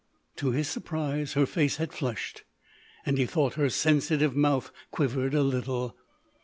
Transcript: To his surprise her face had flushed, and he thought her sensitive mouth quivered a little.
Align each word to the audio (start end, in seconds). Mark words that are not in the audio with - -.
To 0.37 0.49
his 0.49 0.67
surprise 0.67 1.33
her 1.33 1.45
face 1.45 1.75
had 1.77 1.93
flushed, 1.93 2.43
and 3.05 3.19
he 3.19 3.27
thought 3.27 3.53
her 3.53 3.69
sensitive 3.69 4.35
mouth 4.35 4.71
quivered 4.91 5.35
a 5.35 5.43
little. 5.43 5.95